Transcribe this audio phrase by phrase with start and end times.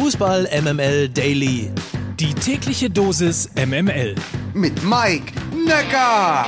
[0.00, 1.72] Fußball MML Daily.
[2.20, 4.14] Die tägliche Dosis MML.
[4.54, 5.32] Mit Mike
[5.66, 6.46] Necker.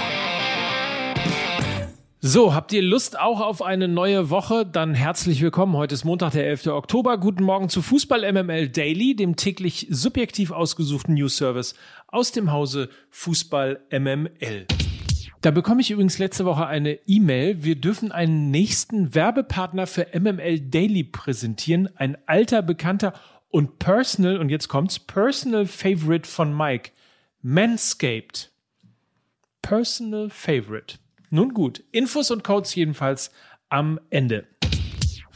[2.21, 4.65] So, habt ihr Lust auch auf eine neue Woche?
[4.65, 5.77] Dann herzlich willkommen.
[5.77, 6.69] Heute ist Montag, der 11.
[6.69, 7.19] Oktober.
[7.19, 11.75] Guten Morgen zu Fußball MML Daily, dem täglich subjektiv ausgesuchten News Service
[12.07, 14.69] aus dem Hause Fußball MML.
[15.41, 17.65] Da bekomme ich übrigens letzte Woche eine E-Mail.
[17.65, 21.89] Wir dürfen einen nächsten Werbepartner für MML Daily präsentieren.
[21.97, 23.15] Ein alter Bekannter
[23.51, 26.93] und Personal, und jetzt kommt's, Personal Favorite von Mike.
[27.43, 28.51] Manscaped.
[29.63, 30.99] Personal Favorite.
[31.31, 33.31] Nun gut, Infos und Codes jedenfalls
[33.69, 34.47] am Ende.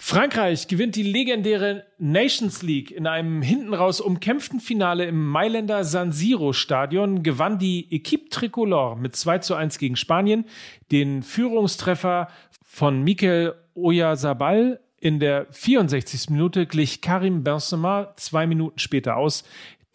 [0.06, 6.12] Frankreich gewinnt die legendäre Nations League in einem hinten raus umkämpften Finale im Mailänder San
[6.12, 10.44] Siro Stadion gewann die Equipe Tricolore mit 2 zu 1 gegen Spanien.
[10.92, 12.28] Den Führungstreffer
[12.62, 16.30] von Mikel Oyarzabal in der 64.
[16.30, 19.44] Minute glich Karim Benzema zwei Minuten später aus.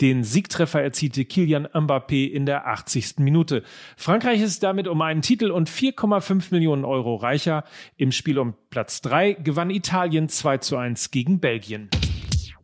[0.01, 3.15] Den Siegtreffer erzielte Kilian Mbappé in der 80.
[3.17, 3.63] Minute.
[3.97, 7.63] Frankreich ist damit um einen Titel und 4,5 Millionen Euro reicher.
[7.97, 11.89] Im Spiel um Platz 3 gewann Italien 2 zu 1 gegen Belgien.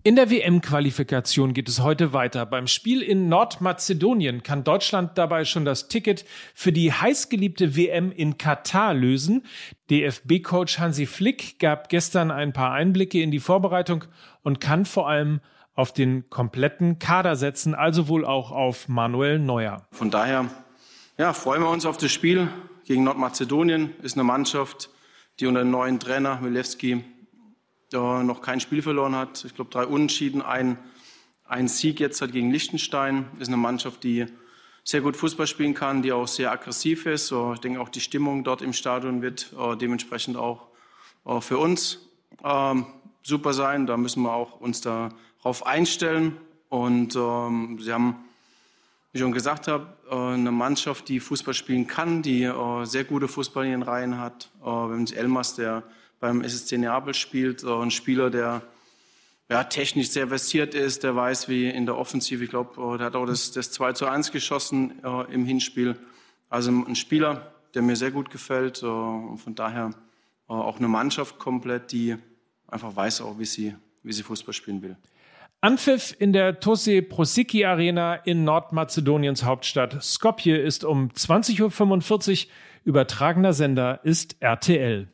[0.07, 2.45] In der WM-Qualifikation geht es heute weiter.
[2.45, 8.37] Beim Spiel in Nordmazedonien kann Deutschland dabei schon das Ticket für die heißgeliebte WM in
[8.37, 9.47] Katar lösen.
[9.89, 14.03] DFB-Coach Hansi Flick gab gestern ein paar Einblicke in die Vorbereitung
[14.43, 15.41] und kann vor allem
[15.73, 19.87] auf den kompletten Kader setzen, also wohl auch auf Manuel Neuer.
[19.89, 20.45] Von daher
[21.17, 22.47] ja, freuen wir uns auf das Spiel
[22.83, 23.95] gegen Nordmazedonien.
[24.03, 24.91] Ist eine Mannschaft,
[25.39, 27.03] die unter dem neuen Trainer Milewski
[28.01, 29.45] noch kein Spiel verloren hat.
[29.45, 30.77] Ich glaube, drei Unentschieden, ein,
[31.45, 33.27] ein Sieg jetzt hat gegen Liechtenstein.
[33.39, 34.25] Ist eine Mannschaft, die
[34.83, 37.33] sehr gut Fußball spielen kann, die auch sehr aggressiv ist.
[37.53, 40.67] Ich denke, auch die Stimmung dort im Stadion wird äh, dementsprechend auch
[41.39, 42.05] für uns
[42.43, 42.85] ähm,
[43.23, 43.87] super sein.
[43.87, 46.37] Da müssen wir auch uns da darauf einstellen.
[46.69, 48.15] Und ähm, sie haben,
[49.11, 53.03] wie ich schon gesagt habe, äh, eine Mannschaft, die Fußball spielen kann, die äh, sehr
[53.03, 54.49] gute Fußball in den Reihen hat.
[54.61, 55.83] Äh, wir haben Elmas, der
[56.25, 58.63] beim SSC Neapel spielt, äh, ein Spieler, der
[59.47, 63.05] ja, technisch sehr versiert ist, der weiß, wie in der Offensive, ich glaube, äh, der
[63.05, 65.95] hat auch das, das 2 zu 1 geschossen äh, im Hinspiel.
[66.49, 69.91] Also ein Spieler, der mir sehr gut gefällt und von daher
[70.47, 72.15] auch eine Mannschaft komplett, die
[72.67, 74.95] einfach weiß auch, wie sie, wie sie Fußball spielen will.
[75.59, 82.51] Anpfiff in der Tose Prosiki Arena in Nordmazedoniens Hauptstadt Skopje ist um 20.45 Uhr.
[82.85, 85.07] Übertragener Sender ist RTL.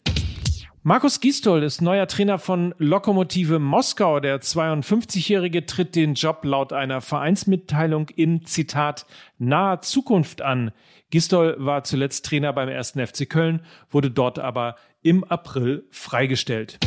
[0.83, 4.19] Markus Gistol ist neuer Trainer von Lokomotive Moskau.
[4.19, 9.05] Der 52-Jährige tritt den Job laut einer Vereinsmitteilung in Zitat
[9.37, 10.71] naher Zukunft an.
[11.11, 12.93] Gistol war zuletzt Trainer beim 1.
[12.93, 16.79] FC Köln, wurde dort aber im April freigestellt.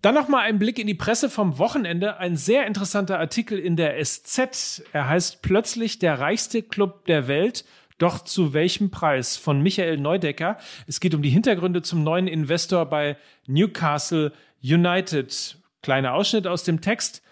[0.00, 2.16] Dann noch mal ein Blick in die Presse vom Wochenende.
[2.16, 4.82] Ein sehr interessanter Artikel in der SZ.
[4.92, 7.64] Er heißt plötzlich der reichste Club der Welt.
[7.98, 9.36] Doch zu welchem Preis?
[9.36, 10.58] Von Michael Neudecker.
[10.86, 13.16] Es geht um die Hintergründe zum neuen Investor bei
[13.46, 14.32] Newcastle
[14.62, 15.56] United.
[15.82, 17.22] Kleiner Ausschnitt aus dem Text.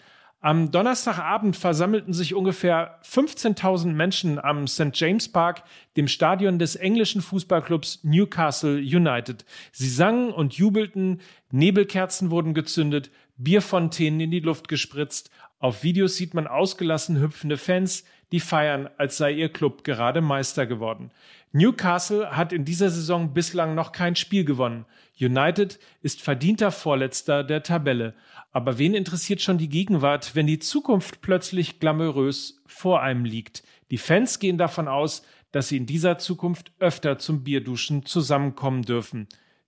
[0.43, 4.89] Am Donnerstagabend versammelten sich ungefähr 15.000 Menschen am St.
[4.93, 5.61] James Park,
[5.97, 9.45] dem Stadion des englischen Fußballclubs Newcastle United.
[9.71, 13.11] Sie sangen und jubelten, Nebelkerzen wurden gezündet,
[13.43, 15.31] Bierfontänen in die Luft gespritzt.
[15.59, 20.65] Auf Videos sieht man ausgelassen hüpfende Fans, die feiern, als sei ihr Club gerade Meister
[20.65, 21.11] geworden.
[21.51, 24.85] Newcastle hat in dieser Saison bislang noch kein Spiel gewonnen.
[25.19, 28.15] United ist verdienter Vorletzter der Tabelle.
[28.51, 33.63] Aber wen interessiert schon die Gegenwart, wenn die Zukunft plötzlich glamourös vor einem liegt?
[33.91, 39.27] Die Fans gehen davon aus, dass sie in dieser Zukunft öfter zum Bierduschen zusammenkommen dürfen.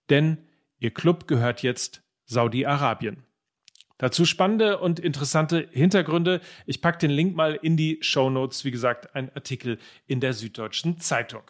[0.10, 0.38] Denn
[0.80, 3.24] ihr Club gehört jetzt Saudi-Arabien.
[3.98, 6.42] Dazu spannende und interessante Hintergründe.
[6.66, 8.66] Ich packe den Link mal in die Show Notes.
[8.66, 9.78] Wie gesagt, ein Artikel
[10.08, 11.44] in der Süddeutschen Zeitung.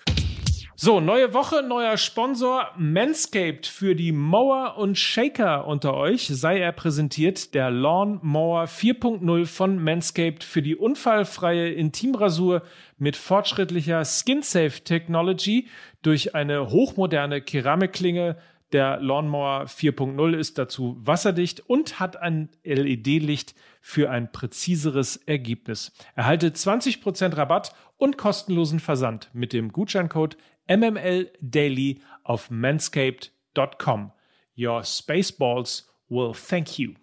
[0.75, 2.71] So, neue Woche, neuer Sponsor.
[2.77, 7.53] Manscaped für die Mower und Shaker unter euch sei er präsentiert.
[7.53, 12.63] Der Lawn Mower 4.0 von Manscaped für die unfallfreie Intimrasur
[12.97, 15.67] mit fortschrittlicher Skin-Safe Technology
[16.01, 18.37] durch eine hochmoderne Keramikklinge.
[18.73, 25.91] Der Lawnmower 4.0 ist dazu wasserdicht und hat ein LED-Licht für ein präziseres Ergebnis.
[26.15, 30.37] Erhalte 20% Rabatt und kostenlosen Versand mit dem Gutscheincode
[30.67, 34.11] MML Daily auf manscaped.com.
[34.57, 36.93] Your Spaceballs will thank you.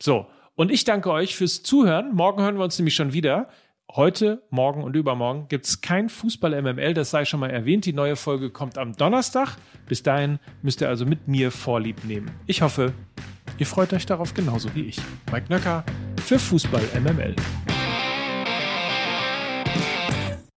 [0.00, 2.14] So, und ich danke euch fürs Zuhören.
[2.14, 3.48] Morgen hören wir uns nämlich schon wieder.
[3.96, 7.86] Heute, morgen und übermorgen gibt es kein Fußball-MML, das sei schon mal erwähnt.
[7.86, 9.56] Die neue Folge kommt am Donnerstag.
[9.88, 12.30] Bis dahin müsst ihr also mit mir Vorlieb nehmen.
[12.46, 12.92] Ich hoffe,
[13.58, 15.00] ihr freut euch darauf genauso wie ich.
[15.32, 15.84] Mike Nöcker
[16.24, 17.34] für Fußball MML.